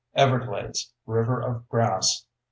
_Everglades: 0.17 0.89
River 1.05 1.39
of 1.43 1.69
Grass. 1.69 2.25